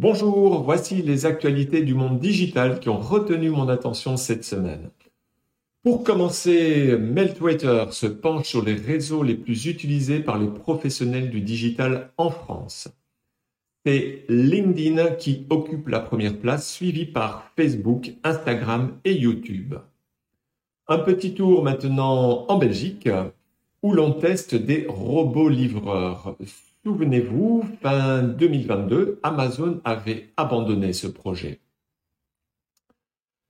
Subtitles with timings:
[0.00, 4.90] Bonjour, voici les actualités du monde digital qui ont retenu mon attention cette semaine.
[5.82, 11.40] Pour commencer, Meltwaiter se penche sur les réseaux les plus utilisés par les professionnels du
[11.40, 12.86] digital en France.
[13.84, 19.74] C'est LinkedIn qui occupe la première place, suivi par Facebook, Instagram et YouTube.
[20.86, 23.08] Un petit tour maintenant en Belgique,
[23.82, 26.36] où l'on teste des robots livreurs.
[26.84, 31.60] Souvenez-vous, fin 2022, Amazon avait abandonné ce projet.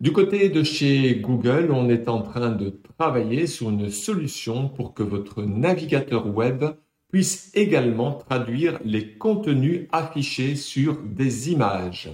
[0.00, 4.94] Du côté de chez Google, on est en train de travailler sur une solution pour
[4.94, 6.64] que votre navigateur web
[7.10, 12.10] puisse également traduire les contenus affichés sur des images.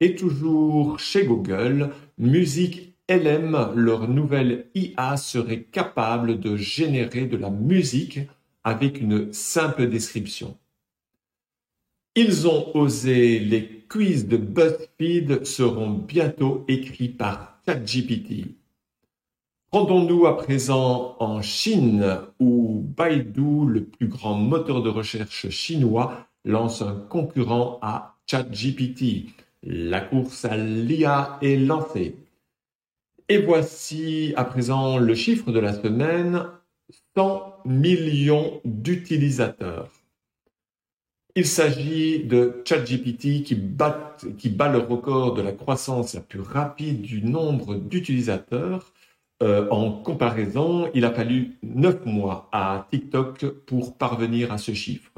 [0.00, 7.50] Et toujours chez Google, Musique LM, leur nouvelle IA serait capable de générer de la
[7.50, 8.20] musique
[8.64, 10.56] avec une simple description.
[12.14, 18.56] Ils ont osé, les quiz de BuzzFeed seront bientôt écrits par ChatGPT.
[19.70, 26.82] Rendons-nous à présent en Chine où Baidu, le plus grand moteur de recherche chinois, lance
[26.82, 29.30] un concurrent à ChatGPT.
[29.62, 32.16] La course à l'IA est lancée.
[33.30, 36.44] Et voici à présent le chiffre de la semaine,
[37.16, 39.90] 100 millions d'utilisateurs.
[41.34, 46.40] Il s'agit de ChatGPT qui bat, qui bat le record de la croissance la plus
[46.40, 48.92] rapide du nombre d'utilisateurs.
[49.42, 55.10] Euh, en comparaison, il a fallu 9 mois à TikTok pour parvenir à ce chiffre.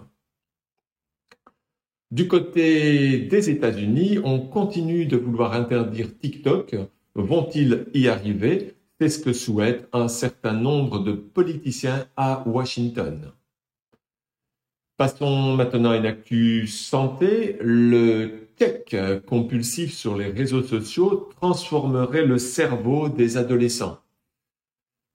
[2.13, 6.77] Du côté des États-Unis, on continue de vouloir interdire TikTok.
[7.17, 8.75] Vont-ils y arriver?
[9.09, 13.33] Ce que souhaite un certain nombre de politiciens à Washington.
[14.97, 17.57] Passons maintenant à une actu santé.
[17.61, 18.95] Le tech
[19.27, 23.99] compulsif sur les réseaux sociaux transformerait le cerveau des adolescents.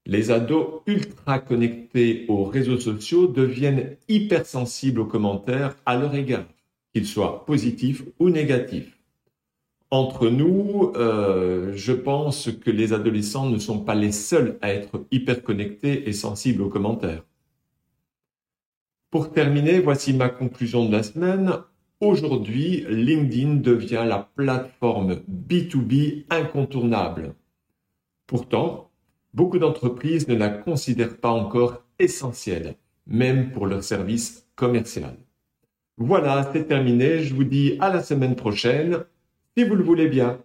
[0.05, 6.45] Les ados ultra connectés aux réseaux sociaux deviennent hypersensibles aux commentaires à leur égard,
[6.93, 8.98] qu'ils soient positifs ou négatifs.
[9.91, 15.07] Entre nous, euh, je pense que les adolescents ne sont pas les seuls à être
[15.09, 17.23] hyper connectés et sensibles aux commentaires.
[19.09, 21.53] Pour terminer, voici ma conclusion de la semaine.
[22.01, 27.33] Aujourd'hui, LinkedIn devient la plateforme B2B incontournable.
[28.27, 28.91] Pourtant,
[29.33, 32.75] beaucoup d'entreprises ne la considèrent pas encore essentielle,
[33.07, 35.17] même pour leur service commercial.
[35.97, 37.23] Voilà, c'est terminé.
[37.23, 39.03] Je vous dis à la semaine prochaine
[39.59, 40.39] si vous le voulez bien.